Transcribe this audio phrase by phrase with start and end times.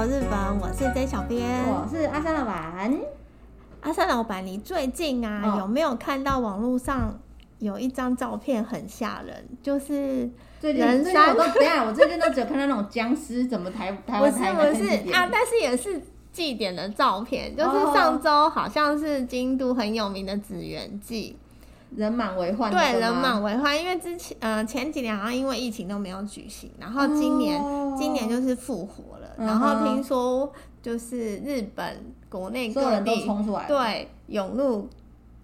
[0.00, 2.90] 游日本，我是 J 小编，我是阿三老板。
[3.82, 7.20] 阿三老板，你最近啊、哦、有没有看到网络上
[7.58, 9.46] 有一张照片很吓人？
[9.62, 10.30] 就是
[10.62, 14.54] 人山，等下我最近都只有看到那种僵尸怎么抬抬抬抬。
[14.72, 16.00] 不是不是啊，但是也是
[16.32, 21.36] 祭典的照片，就是上周好像是京都很有名的紫园祭。
[21.94, 33.26] 人满为患，对，人满为患，因为之前呃前几年好像因为疫情都没有举行，然后今年、哦、今年就是复活了、嗯，然后听说就是日本国内各地
[33.66, 34.88] 对涌入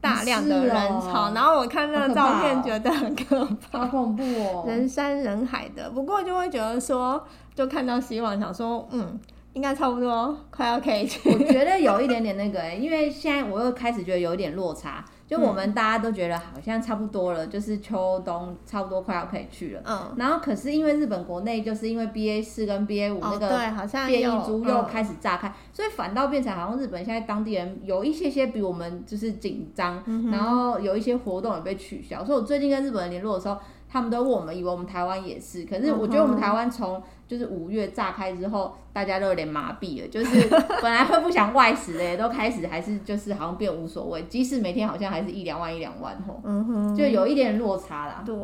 [0.01, 9.19] 大量的人潮、哦，然后我看那个照片觉得很可怕，好恐怖哦，人山人海的，不过就会觉得说就看到希望，想说嗯。
[9.57, 11.31] 应该差不多快要可以去。
[11.31, 15.03] 我觉得有一点点那个、欸，因为现在我又开始觉得有一点落差。
[15.27, 19.83] 就我们大家都觉得好像差不多了，嗯、就是秋冬差不多快要可以去了。
[19.85, 20.15] 嗯。
[20.17, 32.25] 然后可是因为日本国内就是因为 BA 四跟 BA 五那个变异株又开始炸开、所以反倒变成好像日本现在当地人有一些些比我们就是紧张、嗯，然后有一些活动也被取消。
[32.25, 33.59] 所以我最近跟日本人联络的时候。
[33.89, 40.49] 他们都问我们，以为我们台湾也是，可是我觉得我们台湾从就是五月炸开之后，大家都有点麻痹了，就是
[40.83, 48.23] 本来会不想外食的，都开始还是就是好像变无所谓，即使每天好像还是一两万一两万吼，嗯哼，就有一点落差啦。
[48.27, 48.35] 对，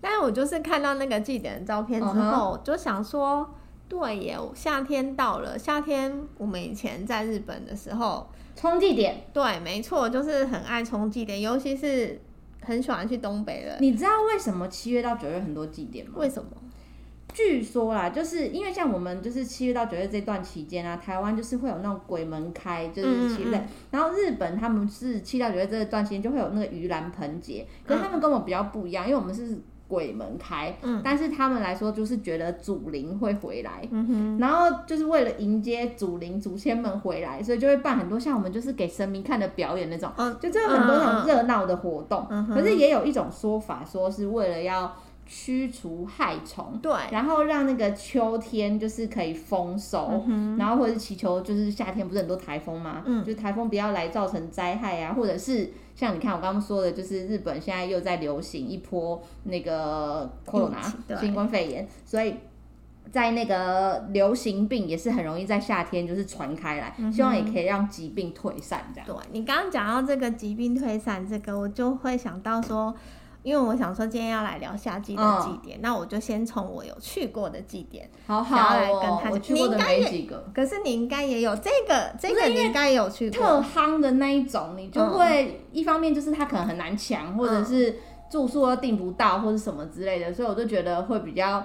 [0.00, 3.48] 但是我就是看到那个祭典的照片之后，就想说，
[3.88, 12.20] 对耶，夏天到了，夏天我们以前在日本的时候冲祭典，对，没错，就是很爱冲祭典，尤其是。
[12.66, 16.14] 很喜欢去东北的，你知道为什么七月到九月很多祭典吗？
[16.16, 16.50] 为什么？
[17.32, 23.68] 据说啦，就是因为像我们就是七月到九月这段期间啊，台湾就是会有那种鬼门开，就是七类、嗯嗯。
[23.92, 29.58] 然后日本他们是七到九月这段期间就会有那个盂兰盆节，可是他们跟我们比较不一样，因为我们是。
[29.88, 44.92] 鬼门开，嗯，但是他们来说就是觉得祖灵会回来，嗯哼，然后就是为了迎接祖灵祖先们回来，所以就会办很多像我们就是给神明看的表演那种，嗯，就这有很多那种热闹的活动，嗯，可是也有一种说法说是为了要。
[45.26, 53.02] 驱除害虫，对，然后让那个秋天就是可以丰收，嗯，然后或者是祈求，就是夏天不是很多台风吗？
[53.04, 60.80] 嗯，就台风不要来造成灾害啊，或者是像你看我刚刚说的，就是日本现在又在流行一波那个 corona
[61.18, 62.36] 新冠肺炎，所以
[63.10, 69.06] 在那个流行病也是很容易在夏天就是传开来，嗯，希望也可以让疾病退散这样。
[69.08, 72.94] 对，你刚刚讲到这个疾病退散，这个我就会想到说。
[73.46, 79.30] 因为我想说今天要来聊夏季的祭典，哦，那我就先从我有去过的祭典，好好来跟他。
[79.30, 83.38] 我去过的没几个，可是你应该也有这个，这个你应该有去过。
[83.38, 87.96] 特夯的那一种，你就会一方面就是它可能很难抢，嗯，或者是
[88.28, 91.64] 住宿都订不到，或者什么之类的，所以我就觉得会比较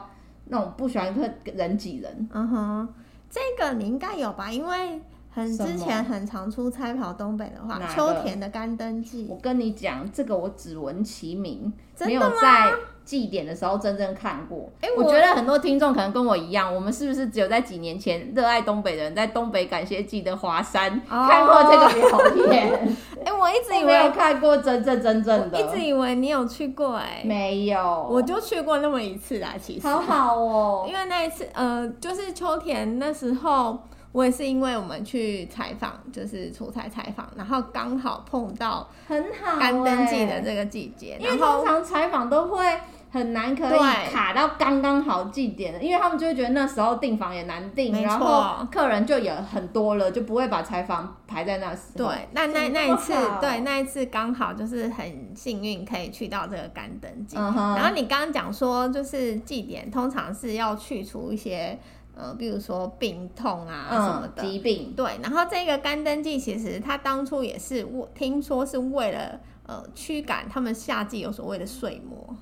[0.49, 2.29] 那种不喜欢会人挤人。
[2.31, 2.89] 嗯哼，
[3.27, 4.51] 这个你应该有吧？
[4.51, 5.01] 因为。
[5.33, 9.27] 很之前很常出差跑东北的话，秋田的干灯祭。
[9.29, 12.69] 我跟你讲，这个我只闻其名，没有在
[13.05, 14.69] 祭典的时候真正看过。
[14.81, 22.73] 哎、欸，我觉得很多听众可能跟我一样，我们是不是只有在几年前热爱东北的人，在东北感谢祭的华山、哦、看过这个表 演？
[23.23, 29.53] 哎、欸，我一直以为没有看过真正真正的，一直以为你有去过、欸，哎，没有，我就去过那么一次啦。
[29.57, 33.79] 其实好好哦，因为那一次，呃，就是秋田那时候。
[34.11, 42.65] 我也是因为我们去采访，就是出差采访，然后刚好碰到很好干登记的这个季节，因为通常采访都会
[43.09, 43.79] 很难可以
[44.11, 51.93] 卡到刚刚好祭典的，因为他们就会觉得那时候订房也难订，然后客人就有很多了，就不会把采访排在那时。
[51.95, 57.37] 对，那那那一次，对那一次刚好就是很幸运可以去到这个干登记。
[57.37, 57.53] 嗯。
[57.75, 61.79] 然后你刚刚讲说，就是祭典通常是要去除一些。
[62.15, 65.19] 呃，比如说病痛啊什么的、嗯、疾病，对。
[65.21, 72.35] 然后这个干灯剂其实它当初也是我听说是为了呃驱赶他们夏季有所谓的睡魔，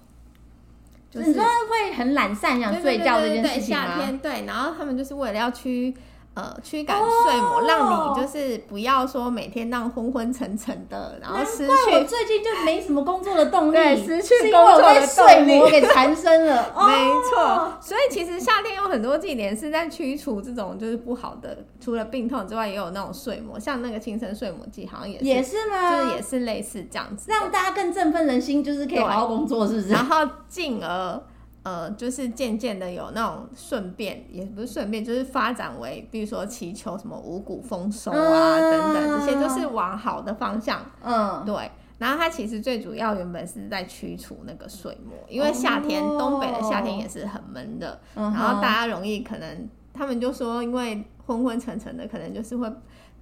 [1.10, 3.86] 就是你说会很懒散想睡觉这件事情吗？
[3.86, 5.96] 夏天对，然后他们就是为了要驱。
[6.40, 11.92] 呃，驱赶睡魔，oh, 让你就是不要说每天那样昏昏沉沉的，然后失去。
[11.92, 16.72] 我最近就没什么工作的动力，对，失去工作的睡魔给缠身了。
[16.88, 25.92] 没错，所以其实夏天有很多祭典是在驱除这种就是不好的，除了病痛之外，也有那种睡魔，像那个青森睡魔祭，好像也是，也是吗？
[25.92, 29.90] 就是也是类似这样子，让大家更振奋人心，就是可以好好工作，是不是？
[29.90, 31.22] 然后进而。
[31.64, 40.82] 呃，就是渐渐的有那种顺便，也不是顺便，就是发展为，比如说祈求什么五谷丰收啊、嗯、等等，这些就是往好的方向。
[41.04, 41.72] 嗯，对。
[41.98, 49.70] 然后它其实最主要原本是在驱除那个水魔，因为夏天、哦、东北的夏天也是很闷的、嗯，然后大家容易可能。
[49.92, 52.72] 他们就说，因为昏昏沉沉的，可能就是会。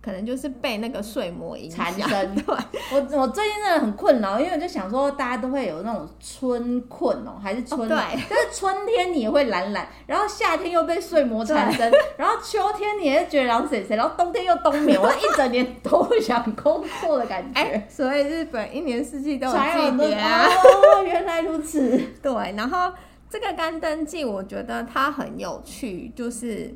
[0.01, 1.85] 可能就是被那个睡魔影响。
[1.85, 2.35] 产生。
[2.35, 2.55] 对，
[2.91, 7.81] 我我最近真的很困扰，因为我就想说，大家都会有那种春困哦、喔，还是春？
[7.81, 8.21] 哦、对。
[8.21, 17.61] 就是春天你也会懒懒，然后夏天又被睡魔缠身，然后秋天你也是觉得懒谁谁，然后冬天又冬眠，我一整年都不想工作的感觉。
[17.61, 20.45] 欸、 所以日本一年四季都有季节啊。
[20.45, 21.99] 哦，原来如此。
[22.21, 22.91] 对，然后
[23.29, 26.75] 这个干灯祭，我觉得它很有趣，就是。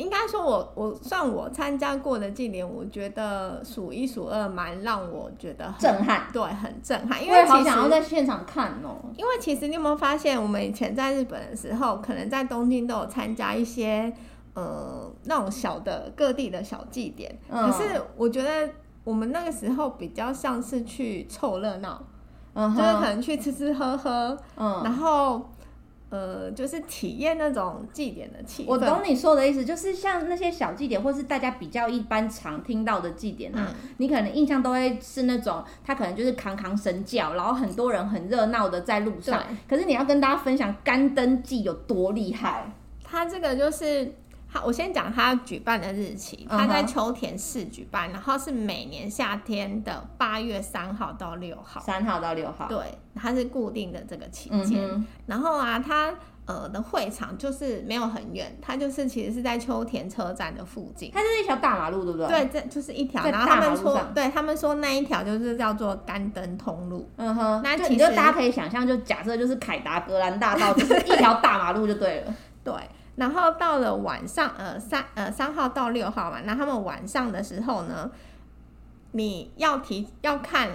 [0.00, 7.22] 应该说我，我我算我参加过的祭典，我觉得数一数二，蛮让我觉得很震撼，对，很震撼。
[7.22, 8.96] 因为好想要在现场看哦。
[9.16, 14.10] 因为其实你有没有发现，我们以前在日本的时候，可能在东京都有参加一些
[14.54, 18.70] 呃那种小的各地的小祭典，嗯，可是我觉得
[19.04, 22.02] 我们那个时候比较像是去凑热闹，
[22.54, 25.50] 嗯，就是可能去吃吃喝喝，嗯，然后。
[26.10, 28.66] 呃，就是体验那种祭典的气氛。
[28.68, 39.42] 我懂你说的意思，就是像那些小祭典，或是大家比较一般常听到的祭典啊，嗯、你可能印象都会是那种，他可能就是扛扛神教，然后很多人很热闹的在路上。
[39.68, 42.70] 可是你要跟大家分享干灯祭有多厉害，
[43.04, 44.12] 他这个就是。
[44.52, 48.12] 好，我先讲他举办的日期，他在秋田市举办，uh -huh.
[48.14, 54.90] 然后是每年夏天的八月三号到六号，三号到六号，对，它是固定的这个期间。
[54.90, 55.02] Uh.
[55.26, 56.12] 然后啊，他
[56.46, 62.26] 呃的会场就是没有很远，它就是其实是在秋田车站的附近，它就是一条大马路，对不对？
[62.26, 63.24] 对，这就是一条。
[63.24, 67.08] 然后他们说，对他们说那一条就是叫做干灯通路。
[67.16, 72.34] 嗯哼，那其实就大家可以想象，就假设就是凯达格兰大道，就是一条大马路就对了。
[72.64, 72.74] 对。
[73.16, 78.10] 然后到了晚上，呃三呃三号到六号嘛，那他们晚上的时候呢，
[79.12, 80.70] 你要提要看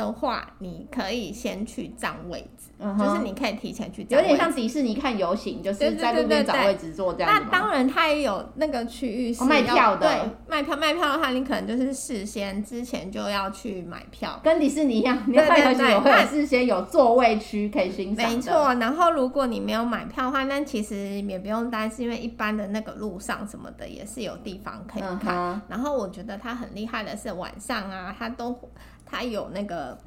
[0.00, 2.70] 的话，你可以先去占位置。
[2.82, 2.98] Uh -huh.
[2.98, 7.30] 就是你可以提前去，有点像迪士尼看游行，就是在路边找位置坐这样。
[7.30, 10.08] 那当然，它也有那个区域是卖票的。
[10.08, 18.30] 对，卖票卖票的话，你可能就是事先之前就要去买票，跟迪士尼一样，你看游行有会有事先有座位区可以欣赏。
[18.30, 25.36] 没错，然后如果你没有买票的话，那其实也不用担心，因为一般的那个路上什么的也是有地方可以看。
[25.36, 25.60] Uh -huh.
[25.68, 28.58] 然后我觉得它很厉害的是晚上啊，它都
[29.10, 29.98] 它有那个。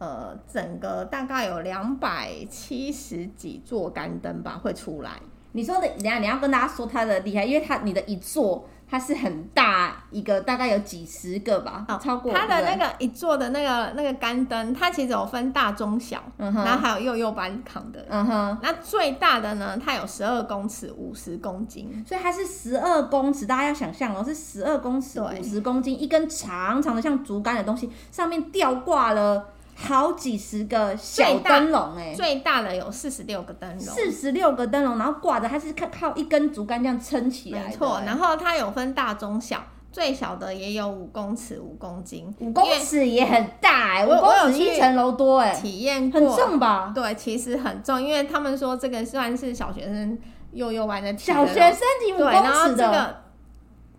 [0.00, 5.20] 呃，整个大概有两百七十几座干灯吧，会出来。
[5.50, 18.58] 你说的，等下你要跟大家说它的厉害，因为它你的一座它是很大一个，大概有几十个吧，哦、超过它的那个一座的那个那个杆灯，它其实有分大、中、小，嗯哼，然后还有幼幼班扛的，嗯哼。
[18.62, 29.50] 那最大的呢，它有十二公尺，五十公斤，所以它是十二公尺，大家要想象哦，是十二公尺，五十公斤，一根长长的像竹竿的东西，上面吊挂了。
[29.80, 37.68] 好几十个小灯笼哎，最大的有四十六个灯笼，四十六个灯笼，然后挂着，它是靠靠一根竹竿这样撑起来的。
[37.68, 46.90] 没错，然后它有分大、中、小，最小的也有五公尺，五公斤，五公尺也很大哎，五公尺一层楼多哎，体验过，很重吧？
[46.92, 50.18] 对，其实很重，因为他们说这个算是小学生
[50.50, 53.16] 幼幼玩的，小学生提五公尺的，这个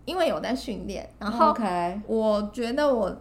[0.04, 1.56] 因为有在训练，然后
[2.06, 3.16] 我觉得我。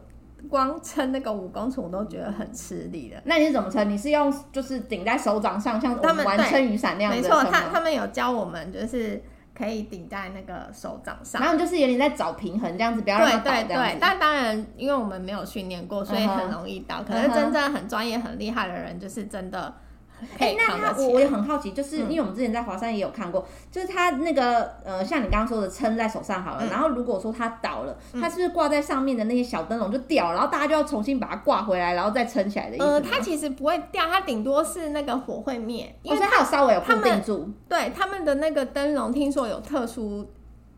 [0.47, 3.21] 光撑那个五公尺我都觉得很吃力的。
[3.25, 3.89] 那你是怎么撑？
[3.89, 7.21] 你是用就是顶在手掌上，像他们玩撑雨伞那样子？
[7.21, 9.21] 没错，他他们有教我们，就是
[9.53, 13.51] 可以顶在那个手掌上，然后就是有点在找平衡这样子，不要让它倒。
[13.51, 13.97] 对对对。
[13.99, 17.01] 但当然，因为我们没有训练过，所以很容易倒。
[17.01, 17.03] Uh.
[17.05, 19.73] 可是真正很专业、很厉害的人，就是真的。
[20.37, 32.85] 哎、欸，那他我我也很好奇，就是因为我们之前在华山也有看过，嗯、就是他那个呃，像你刚刚说的撑在手上好了，嗯、然后如果说它倒了，它、嗯、是不是挂在上面的那些小灯笼就掉，然后大家就要重新把它挂回来，然后再撑起来的意思？
[32.85, 37.49] 呃，它其实不会掉，它顶多是那个火会灭，因为它、哦、有稍微有固定住。
[37.67, 40.29] 对，他们的那个灯笼听说有特殊。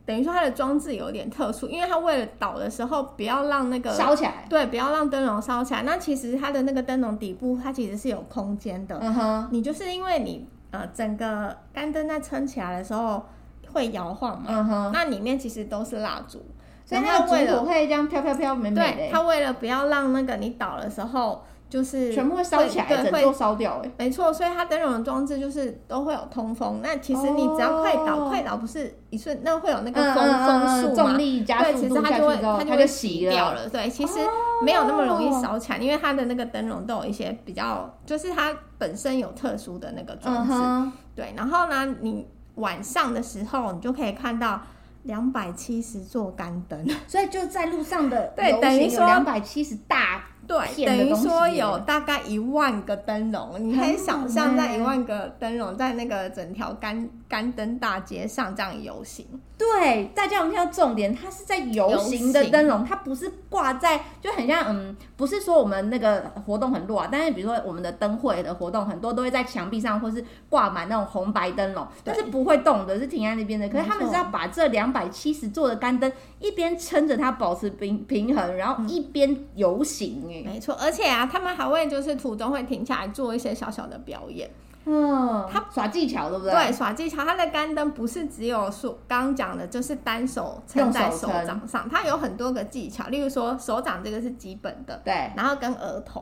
[0.06, 5.84] 等于说它的装置有点特殊，因为它为了倒的时候不要让那个烧起来，对，不要让灯笼烧起来。
[5.84, 8.98] 那其实它的那个灯笼底部它其实是有空间的。
[9.02, 13.24] 嗯哼，你就是因为你呃整个干灯在撑起来的时候
[13.72, 14.48] 会摇晃嘛。
[14.50, 16.44] 嗯哼，那里面其实都是蜡烛，
[16.86, 18.82] 所以它为了会这样飘飘飘美美的。
[18.82, 21.44] 对，它为了不要让那个你倒的时候。
[21.72, 26.82] 就是全部会烧起来，整座烧掉哎，没错，所以它灯笼的装置就是都会有通风。
[26.84, 33.70] 那其实你只要快倒，快倒不是一瞬，那会有那个风风速重力加速度下去之后，它就会熄掉了。
[33.70, 34.20] 对，其实
[34.66, 40.92] 没有那么容易烧起来，因为它的那个灯笼都有一些比较，就是它本身有特殊的那个装置。
[41.16, 44.60] 对，然后呢，你晚上的时候，你就可以看到
[45.04, 50.26] 两百七十座干灯，所以就在路上的对，等于说两百七十大。
[50.52, 59.26] 对，等于说有大概一万个灯笼，你可以想象在一万个灯笼在那个整条干干灯大街上这样游行。
[59.58, 61.16] 对，大家有没有听到重点？
[61.16, 73.70] 它是在游行的灯笼，它不是挂在，就很像嗯，不是说我们那个活动很弱啊，但是比如说我们的灯会的活动很多都会在墙壁上或是挂满那种红白灯笼，但是不会动的，是停在那边的。
[73.70, 80.41] 可是他们是要把这两百七十座的干灯一边撑着它保持平平衡，然后一边游行。
[80.46, 84.50] 没错，而且啊，他们还会就是途中会停下来做一些小小的表演。
[84.84, 86.52] 嗯，他耍技巧，对不对？
[86.52, 87.24] 对，耍技巧。
[87.24, 93.08] 他的干灯不是只有说刚刚讲的，就是单手撑在手掌上，它有很多个技巧。
[93.10, 95.32] 例如说，手掌这个是基本的，对。
[95.38, 96.22] 然后跟额头，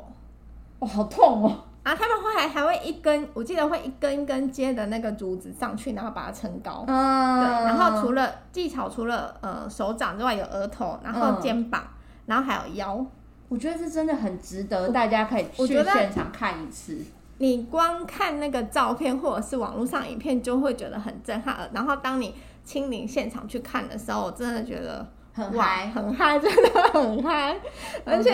[0.80, 1.64] 哇、哦，好痛哦！
[1.84, 6.84] 啊，他们会还还会一根，我记得会一根一根接的那个竹子上去，然后把它撑高。
[6.86, 7.48] 嗯，对。
[7.66, 11.96] 然后除了技巧，除了呃手掌之外，有额头，然后肩膀，嗯、
[12.26, 13.06] 然后还有腰。
[13.50, 16.98] 我觉得这真的很值得，大家可以去现场看一次。
[17.40, 21.70] 你光看那个照片或者是网络上影片，就会觉得很震撼。
[21.74, 27.60] 然后当你亲临现场去看的时候，我真的觉得很嗨，很嗨， 真的很嗨。
[28.06, 28.32] 而且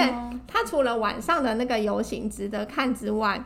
[0.48, 3.44] 它除了晚上的那个游行值得看之外，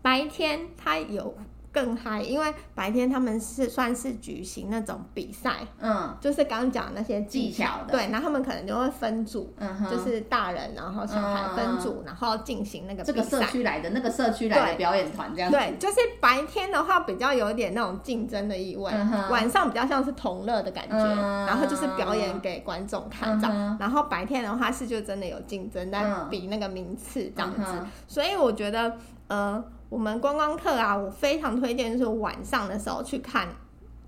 [0.00, 1.34] 白天它有。
[1.78, 13.04] 更嗨，因为白天他们是算是举行那种比赛，嗯，就是刚刚讲那些技巧，的，对，然后他们可能就会分组，嗯，就是大人然后小孩分组，嗯、然后进行那个。
[13.04, 15.56] 这个社区来的那个社区来的表演团这样子。
[15.56, 28.96] 对，就是白天的话比较有点那种竞争的意味，嗯，晚上比较像是同乐的感觉，嗯，然后就是表演给观众看这样，嗯，然后白天的话是就真的有竞争，在比那个名次这样子，嗯，所以我觉得，
[29.28, 29.64] 呃。
[29.88, 33.48] 我们观光客啊，我非常推荐，就是晚上的时候去看，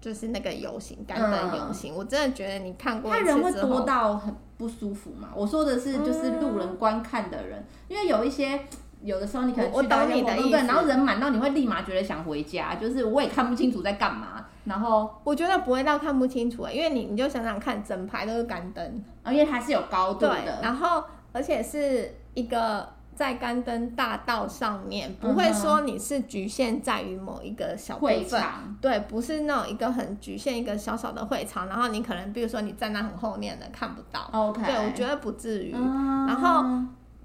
[0.01, 5.31] 就是那个游行，干灯游行，我真的觉得你看过他人会多到很不舒服嘛？
[5.35, 8.61] 我说的是，就是路人观看的人，嗯、因为有一些
[9.03, 14.45] 有的时候你可能去到一个活动，然后人满到你会立马觉得想回家，就是我也看不清楚在干嘛。
[14.65, 22.87] 然后我觉得不会到看不清楚，因为你你就想想看，整排都是干灯，而且它是有高度的，然后而且是一个。
[23.15, 35.75] 在干灯大道上面，不会说你是局限在于某一个小部分，会场，对，不是那种一个很局限一个小小的会场，然后你可能比如说你站在很后面的看不到，OK，对，我觉得不至于。
[35.77, 36.65] 嗯、然后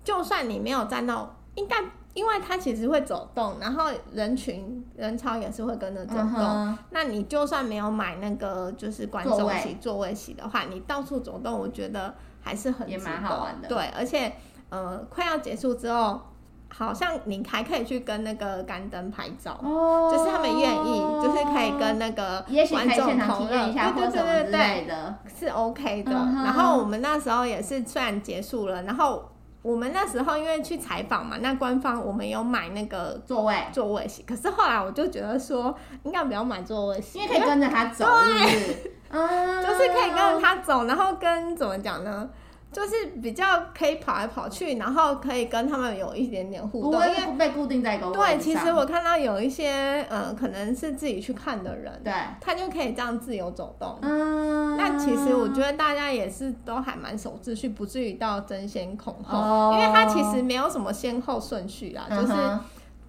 [0.03, 1.77] 就算你没有站到，应该
[2.13, 6.77] 因为它其实会走动，然后人群人潮也是会跟着走动、嗯。
[6.89, 14.33] 那你就算没有买那个就是观众席座位席的话，你到处走动，我觉得还是很也蛮好玩的，对，而且。
[14.69, 16.19] 呃，快要结束之后，
[16.67, 26.11] 好像你还可以去跟那个干灯拍照，哦，就是他们愿意，就是可以跟那个观众同乐，对对对对对的，是 OK 的。
[26.11, 26.43] 嗯。
[26.43, 29.23] 然后我们那时候也是，虽然结束了，然后
[29.61, 33.55] 我们那时候因为去采访嘛，那官方我们有买那个座位。
[33.71, 42.29] 座位席，可是后来我就觉得说，应该不要买座位席，因为可以跟着他走， 对，嗯，就是可以跟着他走，然后跟怎么讲呢？
[42.75, 48.19] 就是比较可以跑来跑去，然后可以跟他们有一点点互动，不会被固定在一个位置。
[48.19, 53.97] 对，其实我看到有一些，呃，可能是自己去看的人，对，他就可以这样自由走动。
[54.01, 62.33] 嗯，那其实我觉得大家也是都还蛮守秩序，不至于到争先恐后，哦，因为他其实没有什么先后顺序啊，就是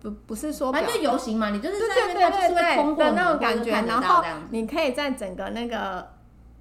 [0.01, 6.15] 不不是说反正就游行嘛，你就是在那边就是会通过的那种感觉，然后你可以在整个那个。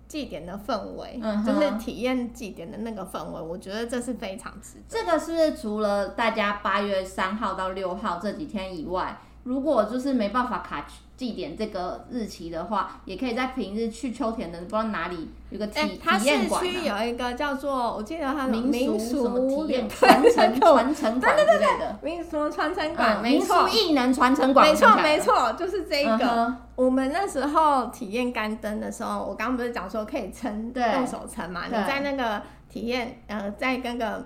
[0.08, 4.84] 祭典的氛围，嗯，就是体验祭典的那个氛围，我觉得这是非常值得。
[4.88, 10.86] 这个是不是除了大家八月三号到六号这几天以外，如果就是没办法卡
[11.18, 15.88] 祭典这个日期的话，也可以在平日去秋田的不知道哪里有个体、欸、
[16.20, 16.66] 体验馆、啊。
[16.66, 26.26] 市区有一个叫做，我记得它民俗什么体验传承 传承馆之类的，民俗传承馆，民俗艺能传承馆，没错没错，就是这一个。
[26.48, 31.68] 嗯、我们那时候体验干灯的时候，我刚刚不是讲说可以撑，用手撑嘛？
[31.68, 34.26] 你在那个体验，呃，在跟个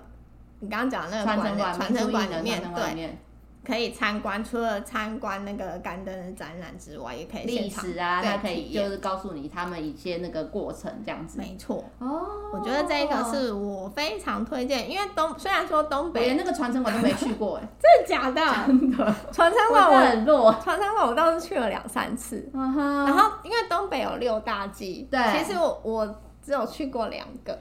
[0.58, 3.16] 你刚刚讲的那个传承馆传承馆里面，对。
[3.64, 11.38] 可以参观，除了参观那个干灯的展览之外，也可以历史啊，它可以就是告诉你他们一些那个过程这样子。
[11.38, 18.66] 没错哦，我觉得这个是我非常推荐，因为东虽然说东北连那个传承馆都没去过哎， 真的假的？
[18.66, 22.50] 真的，传承馆我很弱，传承馆我倒是去了两三次。
[22.54, 27.58] 嗯哼，然后因为东北有六大祭，对，其实我我只有去过两个。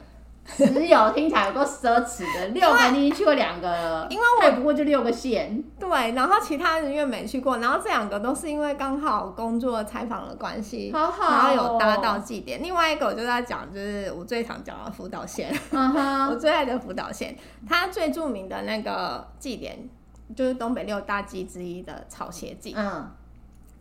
[0.57, 5.63] 只有听起来有够奢侈的，六个你已经去过两个了，因为我不过就六个县。
[5.79, 12.61] 对，然后其他人因为没去过，然后这两个都是因为刚好工作采访的关系，好好、哦，然后有搭到祭典。
[12.61, 17.35] 另外一个我就在讲，就是我最常讲的福岛县， 我最爱的福岛县，
[17.67, 19.89] 它最著名的那个祭典
[20.35, 23.11] 就是东北六大祭之一的草鞋祭，嗯。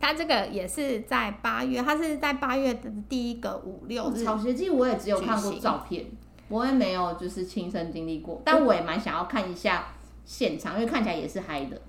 [0.01, 4.23] 它这个也是在八月，它是在八月的第一个五六日。
[4.23, 6.05] 草鞋祭我也只有看过照片，
[6.49, 9.87] 我也没有就是亲身经历过，但我也蛮想要看一下
[10.25, 11.79] 现场，因为看起来也是嗨的。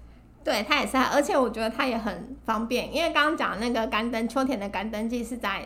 [0.44, 5.64] 对，他也是嗨，而且我觉得他也很方便，因为刚刚讲那个干灯，秋田的干灯祭是在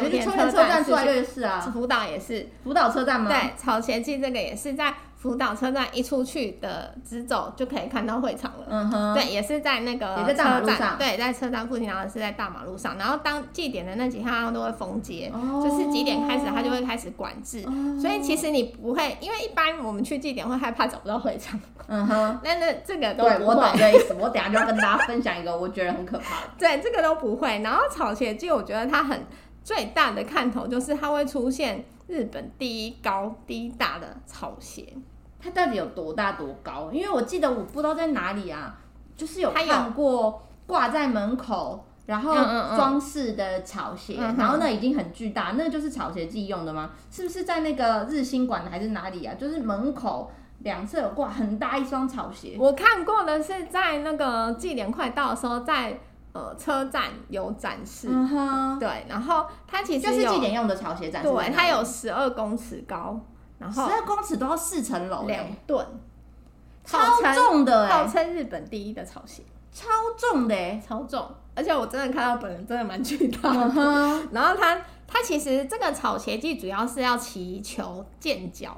[0.00, 3.30] 秋田车站出来就是啊，福岛也是福岛车站吗？
[3.30, 4.92] 对，草鞋祭这个也是在。
[5.22, 8.66] 福岛车站一出去的直走就可以看到会场了。
[8.68, 10.60] 嗯哼，对，也是在那个车站，
[10.98, 12.98] 对，在车站附近，然后是在大马路上。
[12.98, 17.62] 然后当祭典的那几天，他都会封街，哦，就是几点开始，他就会开始管制。
[17.68, 17.70] 哦，
[18.00, 21.60] 所以其实你不会，因为一般我们去祭典会害怕找不到会场。
[21.86, 23.22] 嗯哼， 那那这个都。
[23.22, 24.14] 对，我懂这意思。
[24.18, 26.50] 我等下就要跟大家分享一个我觉得很可怕的。
[26.58, 27.60] 对，这个都不会。
[27.62, 29.24] 然后草鞋祭，我觉得它很
[29.64, 34.92] 最大的看头就是它会出现日本第一高第一大的草鞋。
[35.40, 36.90] 它到底有多大多高？
[36.92, 38.78] 因为我记得我不知道在哪里啊，
[39.16, 42.32] 就是有看过挂在门口，然后
[42.76, 46.90] 装饰的草鞋，嗯嗯嗯，然后那已经很巨大，那就是草鞋祭用的吗？
[47.10, 49.34] 是不是在那个日新馆还是哪里啊？
[49.34, 52.56] 就是门口两侧有挂很大一双草鞋。
[52.56, 55.98] 我看过的是在那个祭典快到的时候，在
[56.32, 63.20] 呃车站有展示，嗯，对，然后它其实就是祭典用的草鞋展示，对，它有十二公尺高。
[63.58, 65.86] 然后十二公尺都要四层楼，两吨，
[66.84, 66.98] 超
[67.32, 69.86] 重的，号称日本第一的草鞋，超
[70.18, 73.58] 重的，超重，而且我真的看到本人真的蛮巨大的。
[73.70, 74.26] Uh-huh.
[74.34, 78.76] 然后它它其实这个草鞋祭主要是要祈求健脚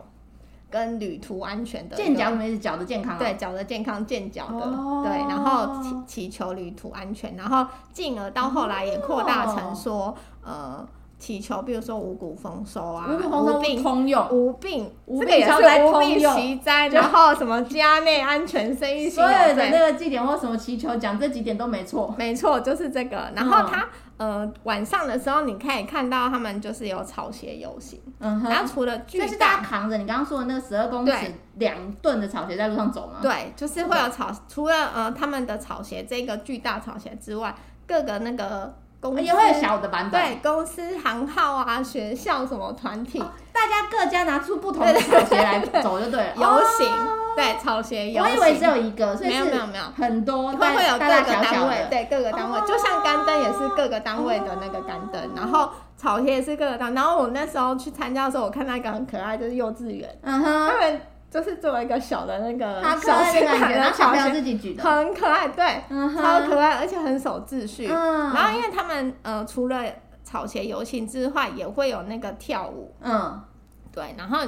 [0.71, 2.59] 跟旅途安全的，健脚什么意思？
[2.59, 5.05] 脚的健康，对，脚的健康，健脚的，oh.
[5.05, 10.07] 对，然后祈祈求旅途安全，然后进而到后来也扩大成说
[10.45, 10.55] ，oh.
[10.55, 10.89] 呃。
[11.17, 15.53] 祈求，比如说五谷丰收啊，无病通用，无病，这个也是
[15.83, 23.31] 无病息灾，然后什么家内安全，生育兴隆，对，那个祭典或什么祈求，讲这几点都没错，没错，就是这个。
[23.35, 31.13] 然后他、嗯、呃晚上的时候，你可以看到他们就是有草鞋游行，嗯哼，然后除了巨大，就是大家扛着你刚刚说的那个十二公尺
[31.55, 33.19] 两吨的草鞋在路上走吗？
[33.23, 37.55] 对，就是会有草，除了呃他们的草鞋这个巨大草鞋之外，
[37.87, 38.75] 各个那个。
[39.23, 46.33] 也会有小的版本，对，公司行号啊，学校什么团体，哦，大家各家拿出不同的草鞋来走就对了。
[46.35, 46.43] 游
[46.79, 46.89] 行，
[47.37, 48.33] 对，草鞋游行。
[48.33, 56.95] 我以为只有一个，所以没有没有没有很多，会会有各个单位，对，各个单位，就像干灯也是各个单位的那个干灯，然后草鞋也是各个单位。
[56.95, 61.01] 然后我那时候去参加的时候，我看到一个很可爱，就是幼稚园，嗯哼，他们。
[61.35, 67.89] 就是做一个小的那个小鞋，然后小朋友自己举的，很可爱，对，嗯、超可爱，而且很守秩序。
[67.91, 69.83] 嗯、然后因为他们呃，除了
[70.23, 72.95] 草鞋游行之外，也会有那个跳舞。
[73.01, 73.43] 嗯，
[73.91, 74.15] 对。
[74.17, 74.39] 然后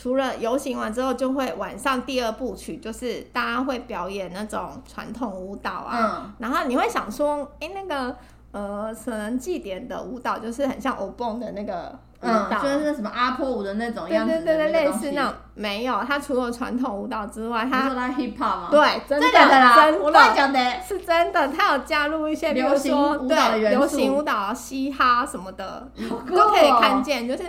[0.00, 6.22] 除了游行完之后，就会晚上第二部曲，就是大家会表演那种传统舞蹈啊。
[6.24, 8.16] 嗯、然后你会想说，哎、欸，那个
[8.52, 11.98] 呃，可能祭典的舞蹈就是很像欧蹦的那个。
[12.22, 15.32] 嗯，就是那什么阿婆舞的那种样子，对对对对，类似那种。
[15.54, 18.68] 没有，它除了传统舞蹈之外，它说它 hip hop 吗？
[18.70, 21.48] 对，真的，啦，真的，我乱讲的，是真的。
[21.48, 25.88] 它有加入一些，比如说对流行舞蹈、嘻哈什么的，
[26.28, 27.26] 都可以看见。
[27.26, 27.44] 就是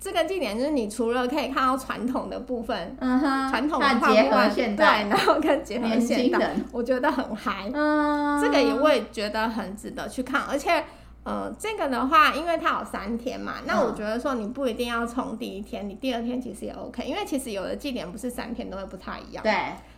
[0.00, 7.70] 这个祭典，就是你除了可以看到传统的部分，嗯哼，传统文化结合现代，对，然后跟结合现代，我觉得很嗨。
[7.72, 10.82] 嗯，这个也我也觉得很值得去看，而且。
[11.22, 19.42] 呃，这个的话，因为它有三天嘛，那我觉得说你不一定要从第一天，你第二天其实也 OK，因为其实有的祭典不是三天都会不太一样。
[19.44, 19.52] 对。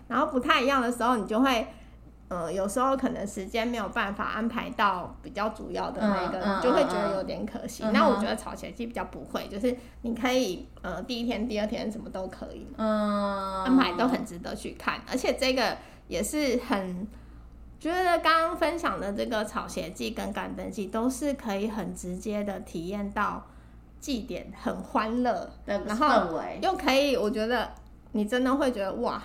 [0.08, 1.64] 然后不太一样的时候，你就会，
[2.32, 7.82] 呃，有时候可能时间没有办法安排到比较主要的那个，嗯、就会觉得有点可惜。
[7.84, 15.76] 嗯、那我觉得草鞋祭比较不会，就是你可以，呃，第一天、第二天什么都可以，嗯，安排都很值得去看，而且这个
[16.08, 17.06] 也是很。
[17.78, 23.44] 觉得刚刚分享的这个草鞋季跟干灯季都是可以很直接的体验到
[23.98, 27.68] 祭典很欢乐的氛围，又可以，我觉得
[28.12, 29.20] 你真的会觉得哇，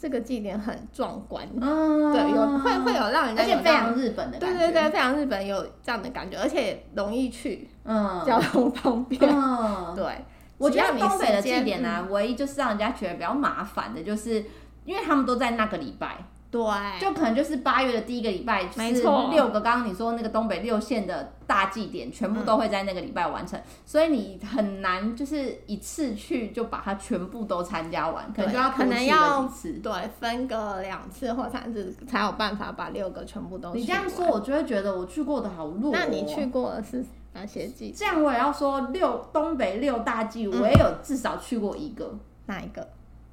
[0.00, 10.24] 这个祭典很壮观，嗯，对，有会会有让人家，而且非常日本的感觉，对对对，非常日本有这样的感觉，而且容易去，嗯，交通方便，嗯， 对，
[10.56, 14.42] 我觉得东北的祭典呢，唯一就是让人家觉得比较麻烦的，就是
[14.86, 16.16] 因为他们都在那个礼拜。
[16.50, 16.60] 对，
[17.00, 29.48] 就可能就是八月的第一个礼拜，没错，六个刚刚你说那个东北六县的大祭典，全部都会在那个礼拜完成，嗯，所以你很难就是一次去就把它全部都参加完，可能就要可能要
[29.80, 33.72] 对分个两次或三次才有办法把六个全部都。
[33.72, 35.96] 你这样说，我就会觉得我去过的好弱，哦。
[35.96, 37.94] 那你去过的是哪些祭？
[37.96, 42.88] 这样我也要说六东北六大祭，我也有至少去过一个，嗯，哪一个？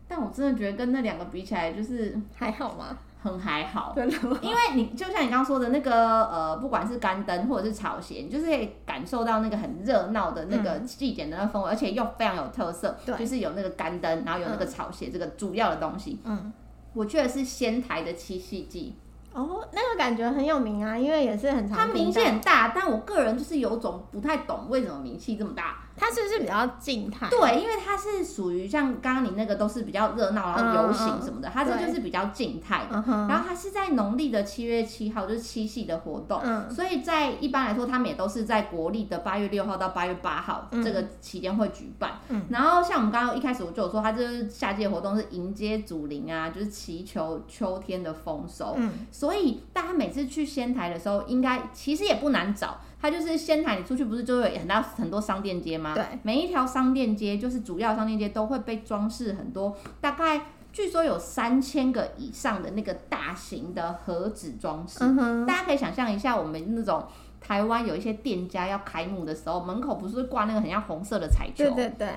[0.08, 2.97] 但我真的觉得跟那两个比起来，就是还好吗？
[3.21, 4.38] 很还好，真的吗？
[4.41, 16.19] 因为你就像你刚刚说的那个呃，不管是干灯或者是草鞋，你就是可以感受到那个很热闹的那个祭典的那个氛围，嗯，而且又非常有特色，就是有那个干灯，然后有那个草鞋，嗯，这个主要的东西。
[16.23, 16.53] 嗯，
[16.93, 18.95] 我去的是仙台的七夕祭。
[19.34, 21.77] 哦，那个感觉很有名啊，因为也是很常。
[21.77, 25.87] 它名气很大，但我个人就是有种不太懂为什么名气这么大。
[25.97, 27.27] 它是不是比较静态？
[27.29, 33.03] 对，因为它是属于像刚刚你那个都是比较热闹，然后游行什么的，嗯、它这就是比较静态的。
[33.27, 36.39] 然后它是在农历的七月七号，就是七夕的活动。
[36.43, 42.19] 嗯、所以在一般来说，他们也都是在国历的八月六号到八月八号这个期间会举办。
[42.29, 48.75] 嗯、然后像我们刚刚一开始我就有说，它就是夏季的活动是迎接祖灵啊，就是祈求秋天的丰收。
[48.77, 52.77] 嗯、所以大家每次去仙台的时候，应该其实也不难找。
[52.99, 55.93] 它就是仙台，你出去不是就会有很大很多商店街吗？
[55.93, 64.97] 对，每一条商店街就是主要商店街都会被装饰很多，大概据说有三千个以上的那个大型的盒子装饰。
[65.01, 65.45] 嗯。
[65.45, 67.05] 大家可以想象一下，我们那种
[67.39, 71.65] 台湾有一些店家要开幕的时候，门口不是挂那个很像红色的彩球？
[71.65, 72.10] 对对对，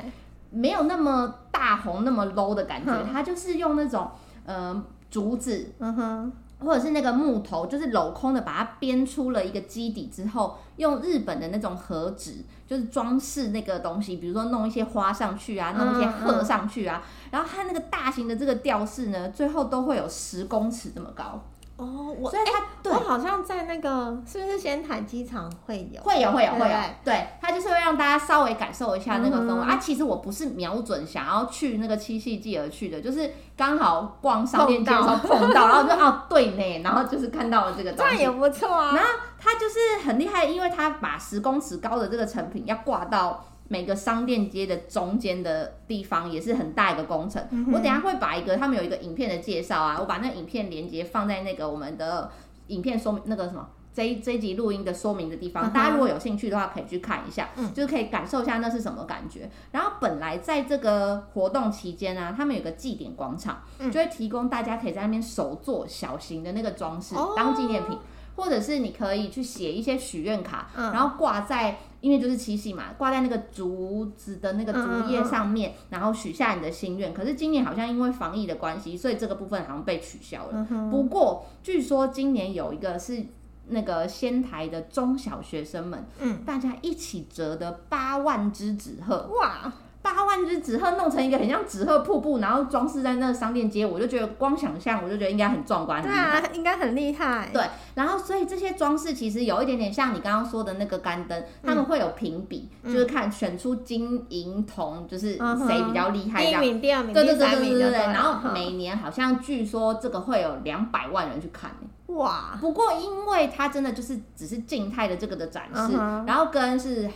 [0.51, 4.11] 没有那么大红那么 low 的感觉，嗯、它就是用那种
[4.47, 5.73] 呃竹子。
[5.79, 6.33] 嗯哼。
[6.61, 21.43] 或者是那个木头，就是镂空的，把它编出了一个基底之后，用日本的那种和纸，就是装饰那个东西，比如说弄一些花上去啊，弄一些鹤上去啊，然后它那个大型的这个吊饰呢，最后都会有十公尺这么高。
[21.81, 26.03] 哦，我所以它、欸、对，我好像在那个是不是仙台机场会有？
[26.03, 29.79] 会有会有会有，对，它就是会让大家稍微感受一下那个氛围、嗯、啊。
[29.81, 38.95] 其实我不是瞄准想要去那个七夕祭而去的，就是刚好逛商店街的时候碰到，碰到然后就哦对呢，然后就是看到了这个东西，这也不错啊。
[38.95, 43.43] 然后它就是很厉害，因为它把十公尺高的这个成品要挂到。
[43.73, 47.41] 每个商店街的中间的地方也是很大一个工程。
[47.51, 52.33] 嗯、我等下会把一个他们有一个影片的介绍啊，我把那个影片连接放在那个我们的
[52.67, 59.49] 影片说明那个什么这一这一集录音的说明的地方，嗯，大家如果有兴趣的话可以去看一下，嗯，就是可以感受一下那是什么感觉。
[59.71, 67.97] 然后本来在这个活动期间啊，他们有个祭典广场，嗯，就会提供大家可以在那边手做小型的那个装饰，哦，当纪念品。
[68.37, 77.13] 或者是你可以去写一些许愿卡，嗯，然后挂在，因为就是七夕嘛，挂在那个竹子的那个竹叶上面，嗯，然后许下你的心愿。
[77.13, 80.67] 可是今年好像因为防疫的关系，所以这个部分好像被取消了。
[80.71, 83.25] 嗯，不过据说今年有一个是
[83.69, 89.73] 那个仙台的中小学生们，嗯，大家一起折的八万只纸鹤，哇！
[90.03, 96.03] 八万只纸鹤弄成一个很像纸鹤瀑布，然后装饰在那个商店街，我就觉得光想象我就觉得应该很壮观。
[96.03, 97.51] 对啊，应该很厉害。
[97.53, 97.63] 对，
[97.95, 106.43] 然后所以这些装饰其实有一点点像你刚刚说的那个干灯，他们会有评比，嗯，就是看选出金银铜，就是谁比较厉害。
[106.43, 107.93] 第一名、第二名、对对对对对对。
[107.93, 111.71] 然后每年好像据说这个会有两百万人去看。
[112.07, 112.59] 哇！
[112.59, 117.09] 不过因为它真的就是只是静态的这个的展示，嗯，然后跟是。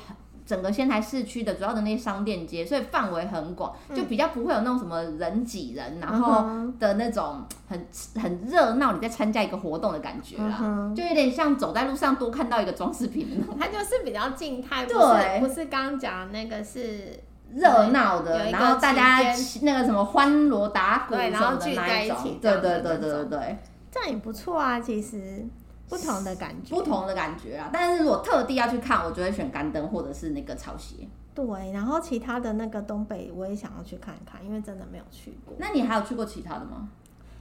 [0.47, 6.47] 整个仙台市区的主要的那些商店街，所以范围很广，就比较不会有那种什么人挤人，嗯、然后
[6.79, 7.87] 的那种很
[8.21, 13.57] 很热闹，你在参加一个活动的感觉啦，嗯、就有点像走在路上多看到一个装饰品那种。
[13.61, 17.19] 它就是比较静态，对，不是刚刚讲那个是
[17.55, 19.21] 热闹的，然后大家
[19.63, 23.59] 那个什么欢锣打鼓什么的那种，然后聚在一起，对对对对对对，
[23.91, 25.47] 这样也不错啊，其实。
[25.88, 27.70] 不同的感觉，不同的感觉啊！
[27.73, 31.07] 但是如果特地要去看，我就会选干灯或者是那个草鞋。
[31.35, 35.55] 对，然后其他的那个东北我也想要去看看，因为真的没有去过。
[35.59, 36.88] 那你还有去过其他的吗？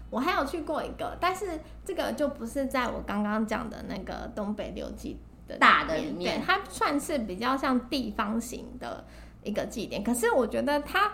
[0.10, 9.06] 我还有去过一个，但是这个就不是在我刚刚讲的那个东北六祭的大的里面，它算是比较像地方型的
[9.42, 10.04] 一个祭典。
[10.04, 11.14] 可是我觉得它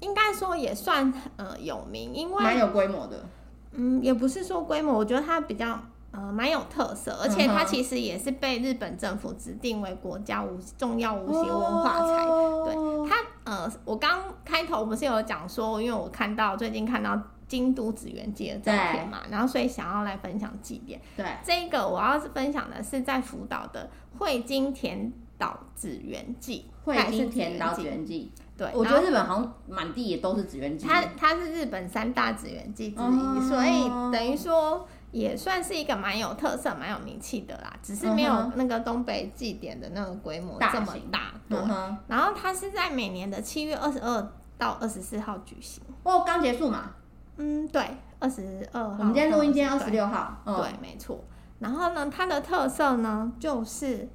[0.00, 3.26] 应该说也算呃有名，因为蛮有规模的。
[3.72, 5.78] 嗯，也不是说规模，我觉得它比较。
[6.18, 12.24] 呃，蛮有特色，而且它其实也是被日本政府指定为国家无重要无形文化财。
[12.24, 12.64] 哦。
[12.66, 21.00] 对它，呃，我刚开头不是有讲说，因为我看到最近看到京都紫园记的照片嘛，然后所以想要来分享祭典。
[21.16, 28.32] 对，这个我要是分享的是在福岛的汇金田岛紫园记，汇金田岛紫园记。
[28.56, 30.84] 对，我觉得日本好像满地也都是紫园记。
[30.84, 37.72] 它它是日本三大紫园记之一，嗯、所以等于说也算是一个蛮有特色、蛮有名气的啦。
[37.82, 41.32] 只是没有那个东北祭典的那个规模这么大。
[41.48, 41.58] 对。
[41.58, 45.82] 嗯、然后它是在每年的七月二十二到二十四号举行。
[46.02, 46.90] 哦，刚结束嘛？
[47.36, 47.82] 嗯，对，
[48.18, 48.96] 二十二号。
[48.98, 50.36] 我们今天录音，今天二十六号。
[50.44, 51.22] 对，嗯、对没错。
[51.60, 54.08] 然后呢，它的特色呢就是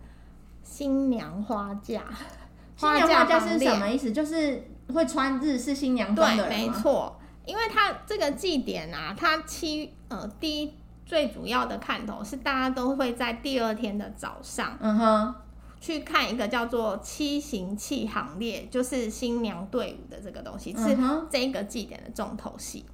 [0.61, 2.03] 新娘花嫁。
[2.75, 4.11] 新娘花嫁是什么意思？
[4.11, 4.61] 就是
[4.93, 6.65] 会穿日式新娘装的人吗？
[6.65, 10.73] 对，没错，因为它这个祭典啊，它七呃第一
[11.05, 15.35] 最主要的看头是大家都会在第二天的早上，嗯哼，
[15.79, 20.97] 去看一个叫做七行气行列，就是新娘队伍的这个东西，是
[21.29, 22.85] 这个祭典的重头戏。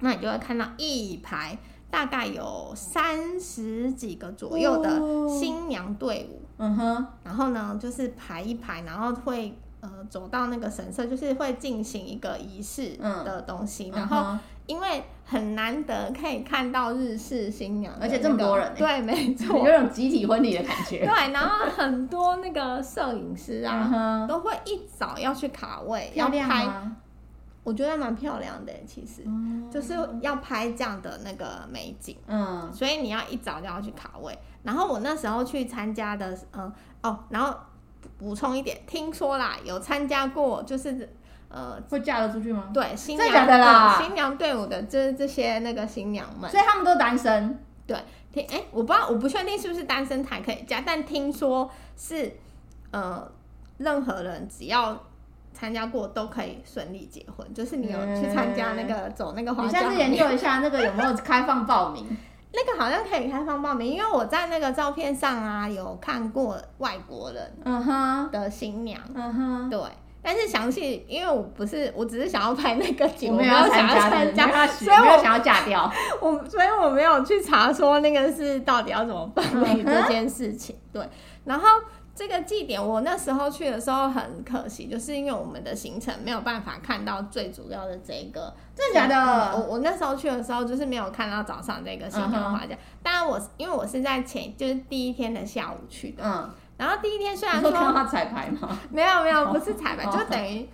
[0.00, 1.58] 那你就会看到一排
[1.90, 6.42] 大概有三十几个左右的新娘队伍。
[6.58, 13.90] 嗯哼，然后呢，就是排一排，然后会呃走到那个神社，就是会进行一个仪式的东西。
[13.90, 21.04] 嗯、然后因为很难得可以看到日式新娘、那个，而且这么多人，对，没错， 有种集体婚礼的感觉。
[21.06, 26.66] 对，然后很多那个摄影师啊，嗯、都会一早要去卡位，要拍。
[27.62, 34.38] 我觉得蛮漂亮的，其实、嗯、就是要拍这样的那个美景，嗯，所以你要一早就要去卡位。
[34.62, 36.72] 然后我那时候去参加的，嗯，
[37.02, 37.52] 哦，然后
[38.18, 41.08] 补充一点，听说啦，有参加过，就是
[41.48, 42.70] 呃，会嫁得出去吗？
[42.72, 47.58] 对，新娘的啦，新娘队伍的，就是这些那个新娘们，所以他们都单身。
[47.86, 47.96] 对，
[48.32, 52.36] 听，哎，我不知道，我不确定是不是单身才可以嫁，但听说是，
[52.90, 53.30] 呃，
[53.78, 54.98] 任何人只要。
[55.58, 59.78] 参加过都可以顺利结婚，就是你有去参加那个、嗯、走那个花嫁。
[59.78, 62.06] 你下次研究一下那个有没有开放报名？
[62.56, 69.78] 那个好像可以开放报名，因为我在那个照片上啊有看过外国人嗯哼的新娘嗯哼对，
[70.22, 75.92] 但是详细因为我不是我只是想要拍那个景，我没有想要参加，所以我想要嫁掉
[76.22, 80.74] 我，所以我没有去查说那个是到底要怎么办理这件事情。
[80.92, 81.06] 对，
[81.44, 81.68] 然后。
[82.16, 88.50] 这个祭典，我那时候去的时候很可惜，就是因为我们的行程没有办法看到最主要的这个。
[88.74, 89.58] 真的假的？
[89.58, 92.74] 我我那时候去的时候，就是没有看到早上这个新娘花嫁。
[93.02, 96.24] 当然，我因为我是在前，就是第一天的下午去的。
[96.24, 96.50] 嗯。
[96.78, 97.70] 然后第一天虽然说。
[97.70, 98.78] 看到他彩排吗？
[98.90, 100.66] 没有没有，不是彩排，就等于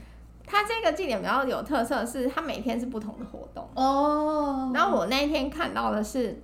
[0.47, 3.69] 它这个祭典比较有特色，是它每天是不同的活动。
[3.75, 4.71] 哦。
[4.73, 6.41] 然后我那一天看到的是。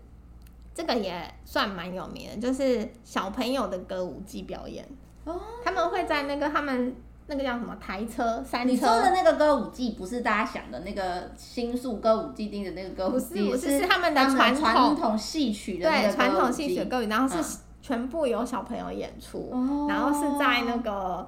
[0.79, 4.87] 这个也算蛮有名的，就是小朋友的歌舞伎表演。
[5.25, 6.95] 哦，他们会在那个他们
[7.27, 8.71] 那个叫什么台车、山车。
[8.71, 15.91] 你说的那个歌舞伎，不是大家想的那个新宿歌舞伎町的那个歌舞伎，不是，不是，是他们的传统传统戏曲的。
[15.91, 21.27] 对，传统戏曲的歌舞，然后是全部由小朋友演出，哦、然后是在那个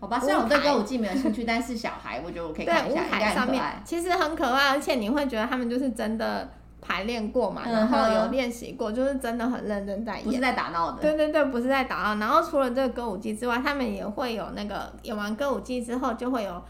[0.00, 6.46] 好吧，虽然我对歌舞伎没有兴趣， 但是小孩我觉得我可以看一下，舞台上面其实很可爱，而且你会觉得他们就是真的。
[6.86, 11.00] 排练过嘛，然后有练习过，就是真的很认真在演，不是在打闹的。
[11.00, 12.16] 对对对，不是在打闹。
[12.16, 16.62] 然后除了这个歌舞伎之外，他们也会有那个演完歌舞伎之后，就会有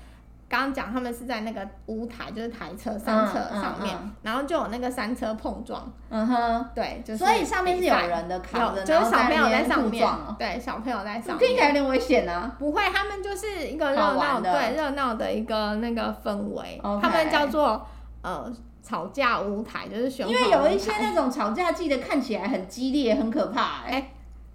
[0.48, 5.92] 刚刚讲他们是在那个舞台，就是台车、山车上面，然后就有那个山车碰撞。
[6.11, 7.18] 嗯哼，对，就是。
[7.24, 10.09] 所以上面是有人的，卡的，就是小朋友在上面。
[10.38, 11.38] 对，小朋友在上面。
[11.38, 12.55] 听起来有点危险啊！
[12.59, 16.81] 不会，他们就是一个热闹，对，热闹的一个那个氛围。
[17.03, 17.85] 他们叫做
[18.22, 18.53] 呃。
[18.87, 24.11] 吵架舞台就是选，因为有一些那种吵架记得看起来很激烈、很可怕、欸，哎、欸，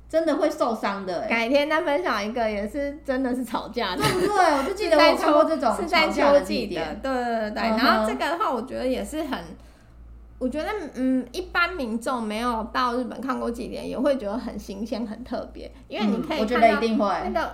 [0.08, 1.28] 真的会受伤的、欸。
[1.28, 4.36] 改天再分享一个，也是真的是吵架的，对不对？
[4.36, 7.64] 我就记得我看过这种是在秋季的，对对对对。
[7.64, 9.40] 然后这个的话，我觉得也是很，
[10.38, 17.52] 我觉得嗯，一般民众没有到日本看过祭典，也会觉得很新鲜、很特别，因为你可以看到、嗯、我觉得一定会那个。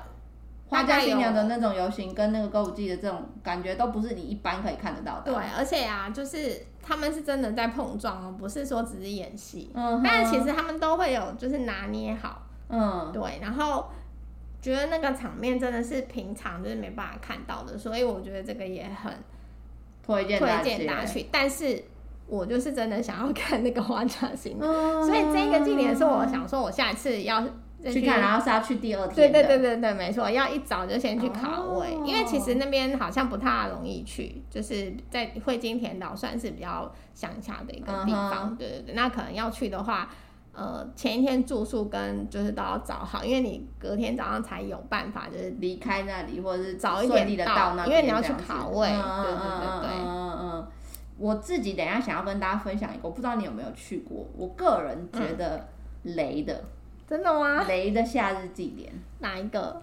[0.75, 5.33] 花嫁新娘的那种游行跟那个歌舞伎的这种感觉，都不是你一般可以看得到的。
[5.33, 9.71] 对，而且啊，就是他们是真的在碰撞哦，不是说只是演戏。
[9.73, 10.01] 嗯。
[10.03, 12.41] 但是其实他们都会有，就是拿捏好。
[12.69, 13.11] 嗯。
[13.13, 13.87] 对，然后
[14.61, 19.13] 觉得那个场面真的是平常就是没办法看到的，所以我觉得这个也很
[20.05, 21.27] 推荐推荐大家去。
[21.31, 21.83] 但是
[22.27, 27.43] 我就是真的想要 看那个花嫁新娘，嗯、所以这个祭典是我想说，我下一次要。
[27.91, 29.15] 去看，然后是要去第二天。
[29.15, 38.49] 对对对对对，没错，要一早就先去卡位，哦、因为其实那边好像不太容易去，就是在汇金田岛算是比较乡下的一个地方。
[38.51, 40.09] 嗯、对对对，那可能要去的话，
[40.53, 48.87] 呃，前一天住宿跟就是都要找好，因为你隔天早上才有办法就是离开那里，或者是早一点的到那，因为你要去卡位。
[48.89, 49.89] 嗯、对对对对。
[49.97, 50.67] 嗯嗯嗯。
[51.17, 55.67] 我自己等一下想要跟大家分享一个，我不知道你有没有去过，我个人觉得
[56.03, 56.53] 雷的。
[56.53, 56.65] 嗯
[57.07, 57.63] 真的吗？
[57.67, 59.81] 雷的夏日祭典哪一个？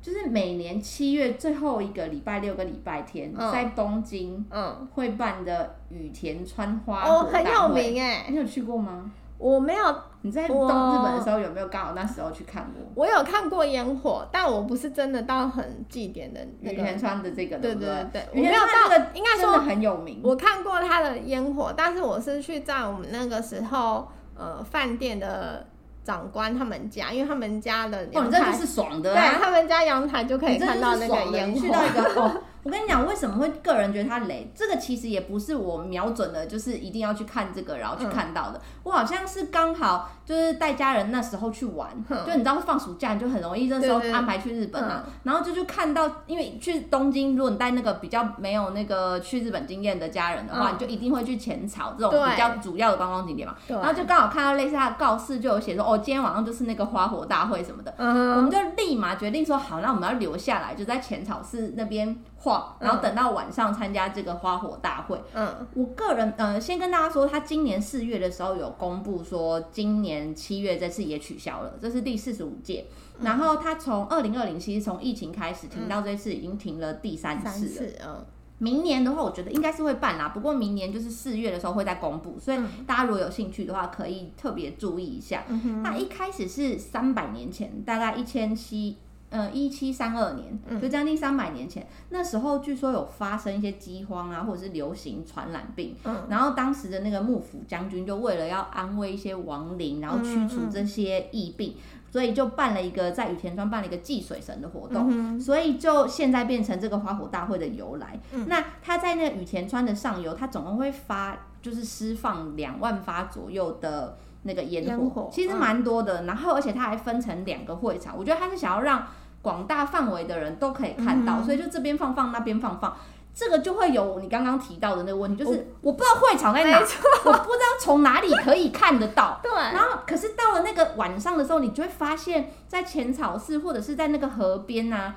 [0.00, 9.10] 就是每年七月最后一个礼拜六跟礼拜天，嗯、在东京嗯会办的羽田川花火很有名哎，你有去过吗？
[9.36, 9.94] 我没有。
[10.22, 12.82] 你在东日本的时候有没有刚好那时候去看过？
[12.94, 20.20] 我有看过烟火，但我不是真的到很祭典的羽田川的这个，对对对对，我没有到，应该说很有名。
[20.24, 25.66] 我看过他的烟火，但是我是去在我们那个时候呃饭店的。
[26.08, 31.60] 长官他们家，因为他们家的阳台、哦、是爽的、啊，对，他们家阳台就可以看到那个烟火。
[31.60, 34.50] 去到一个哦，我跟你讲，为什么会个人觉得它雷？
[34.54, 38.58] 这个其实也不是我瞄准的，就是一定要去看这个，然后去看到的。
[38.58, 53.54] 嗯、我好像是刚好就是带家人那时候去玩，嗯、就你知道放暑假你就很容易，那时候安排去日本啊，然后就就看到，因为去东京，如果你带那个比较没有那个去日本经验的家人的话，嗯、你就一定会去浅草这种比较主要的观光景点嘛。
[53.68, 56.78] 然后就刚好看到类似它的告示，就有写说哦，今天晚上就是那个。
[56.78, 65.20] 个花火大会什么的，嗯、我们就立马决定说好，那我们要留下来，就在浅草寺那边晃，然后等到晚上参加这个花火大会。
[65.34, 72.86] 嗯，我个人呃，先跟大家说，他今年四月的时候有公布说，今年七月这次也取消了，这是第四十五届。
[73.18, 77.92] 嗯、然后他从二零二零，其实从疫情开始停到这次已经停了第三次了。
[78.06, 78.26] 嗯。
[78.60, 80.30] 明年的话，我觉得应该是会办啦。
[80.30, 85.44] 不过明年就是四月的时候会再公布，所以大家如果有兴趣的话，可以特别注意一下。
[85.46, 88.96] 嗯、那一开始是三百年前，大概一千七，
[89.30, 91.82] 呃，一七三二年，就将近三百年前。
[91.82, 95.94] 嗯、那时候据说有发生一些饥荒啊，或者是流行传染病。
[96.04, 101.70] 嗯、然后当时的那个幕府将军就为了要安慰一些亡灵，然后驱除这些疫病。
[101.70, 108.18] 嗯嗯所以就办了一个在羽田川办了一个祭水神的活动，嗯、所以就现在变成这个花火大会的由来。
[108.32, 114.16] 嗯、那他在那个羽田川的上游，他总共会发就是释放两万发左右的
[114.48, 116.22] 那个烟火，其实蛮多的。
[116.22, 119.06] 嗯、然后而且它还分成两个会场，我觉得它是想要让
[119.42, 122.96] 广大范围的人都可以看到，嗯、所以就这边放放，那边放放。
[123.34, 126.80] 这个就会有你刚刚提到的那个问题，就是我不知道会场在哪，
[127.24, 129.38] 我不知道从哪里可以看得到。
[129.40, 129.52] 对。
[129.52, 135.14] 然后，可是到了那个晚上的时候，你就会发现，在浅草寺或者是在那个河边啊，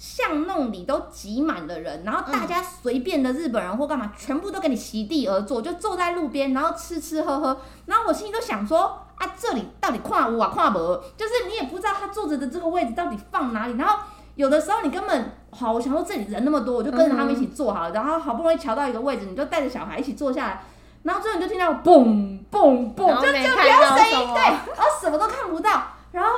[0.00, 7.60] 巷弄里都挤满了人，然后大家随便的日本人或干嘛，全部都给你席地而坐，就坐在路边，然后吃吃喝喝。
[7.84, 10.78] 然后我心里就想说啊，这里到底跨屋啊看没？
[11.18, 13.98] 就是你也不知道他坐着的这个位置到底放哪里，然后。
[14.36, 20.64] 有的时候你根本好，我想说这里人那么多，我就跟着他们一起坐好了，嗯、然后好不容易瞧到一个位置，你就带着小孩一起坐下来，
[21.02, 25.82] 然后之后你就听到嘣嘣嘣，就就没有声音，对，然后什么都看不到，
[26.12, 26.30] 然后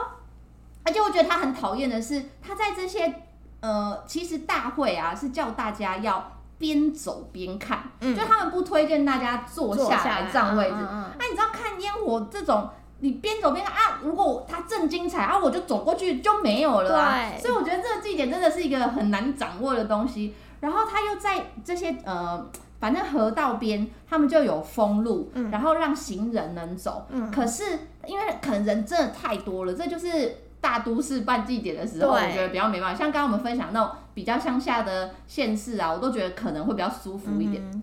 [0.82, 3.22] 而且我觉得他很讨厌的是，他在这些
[3.62, 12.68] 呃，其实大会啊是叫大家要边走边看，嗯、就他们不推荐大家坐下来占位置，那、啊、你知道看烟火这种。
[13.04, 13.98] 你边走边看啊！
[14.00, 17.32] 如果它正精彩啊，我就走过去就没有了啊。
[17.32, 20.32] 对所以我觉得这个祭典真的是一个很难掌握的东西。
[20.60, 22.48] 然后他又在这些呃，
[22.78, 27.04] 反正河道边，他们就有封路，嗯、然后让行人能走。
[27.10, 27.64] 嗯、可是
[28.06, 32.98] 因为可能人真的太多了，这就是大都市办祭典的时候，我觉得比较没办法。
[32.98, 37.62] 像刚刚我们分享那种比较乡下的县市啊，我都觉得可能会比较舒服一点。
[37.74, 37.82] 嗯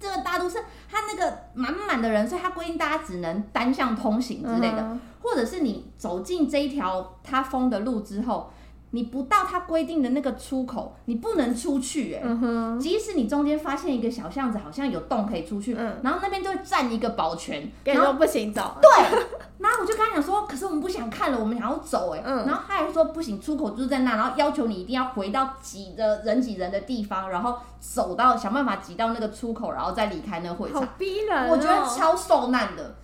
[0.00, 0.58] 这个大都市，
[0.90, 8.50] 它那个满满的人，所以它规定大家只能单向通行之类的，嗯、或者是你走进这一条它封的路之后。
[8.94, 12.24] 你不到他规定的那个出口，你不能出去哎、欸。
[12.24, 18.76] 嗯、哼即使你中间发现一个小巷子，好像有洞可以出去，嗯、然后那边就会站一个保全，然后不行走。
[18.80, 19.18] 对，
[19.58, 22.24] 然后我就跟他讲说，可是我们不想看了，我们想要走哎、欸。
[22.24, 30.80] 嗯、然后他还说不行，出口就是在那，然后要求你一定要回到挤的人挤人的地方，然后走到想办法挤到那个出口，然后再离开那个会场。
[30.80, 32.94] 好逼人、哦，我觉得超受难的。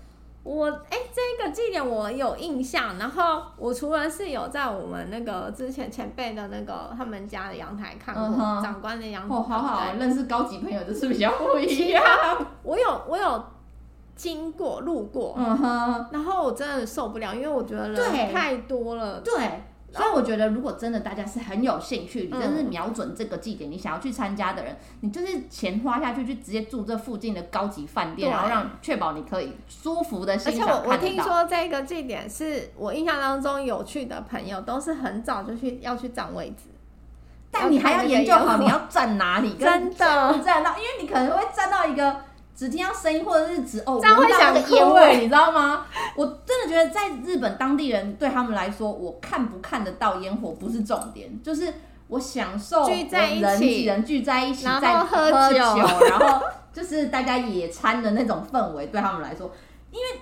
[0.43, 8.63] 我哎、欸，这个祭典我有印象，然后我除了是有在我们那个之前前辈的那个他们家的阳台看过、uh.
[8.63, 12.03] 长官的阳台，哦，好好对认识高级朋友就是比较不一样。
[12.63, 13.45] 我有我有
[14.17, 16.07] 经过路过，嗯哼、uh，huh.
[16.13, 19.35] 然后我真的受不了，因为我觉得人太多了，对。
[19.35, 30.69] 对所以我觉得，如果真的大家是很有兴趣，你真是瞄准这个祭典，你想要去参加的人，你就是钱花下去，就直接住这附近的高级饭店，然后让确保你可以舒服的欣赏。
[30.69, 36.71] 而且我我听说这个祭典是我印象当中有趣的朋友都是很早就去要去占位置，
[37.51, 42.30] 但你还要研究好你要站哪里，真的站到，因为你可能会站到一个。
[42.55, 45.87] 只听到声音，或者是只哦，这样会想个烟味，你知道吗？
[46.17, 51.73] 我真的觉得在日本当地人对他们来说，我看不看得到烟火不是重点，就是
[52.09, 59.51] 我享受人挤人聚在一起在喝酒，然后就是大家野餐的那种氛围，对他们来说，
[59.91, 60.21] 因为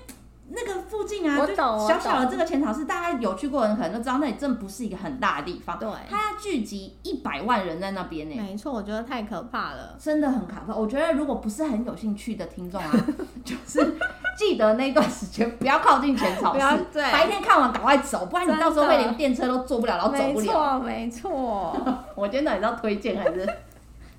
[0.51, 5.79] 那个附近啊，就小小的这个浅草寺，大家有去过的人可能都知道，那里真的不是一个很大的地方。
[5.79, 8.35] 对，它要聚集一百万人在那边呢。
[8.37, 10.75] 没错，我觉得太可怕了，真的很可怕。
[10.75, 12.91] 我觉得如果不是很有兴趣的听众啊，
[13.45, 13.95] 就是
[14.39, 20.43] 记得那段时间不要靠近浅草寺，对，白天看完赶快走，不然你到时候会连电车都坐不了，然后走不了。
[20.43, 21.77] 没错，没错。
[22.17, 23.47] 我觉得你要推荐还是？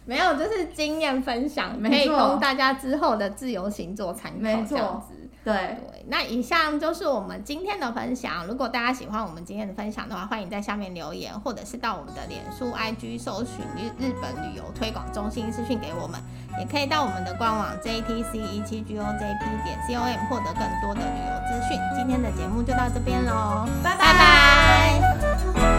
[0.06, 4.38] 没有，就是经验分享，可以供大家之后的自由行做参考。
[4.40, 5.04] 没错。
[5.42, 8.46] 对对，那以上就是我们今天的分享。
[8.48, 16.20] 如果大家喜欢我们今天的分享的话，欢迎在下面留言，或者是到我们的脸书、IG 搜寻日日本旅游推广中心私讯给我们，
[16.60, 21.80] 也可以到我们的官网 JTC 一七 GOJP 点 COM 获得更多的旅游资讯。
[21.96, 25.79] 今天的节目就到这边喽，拜拜。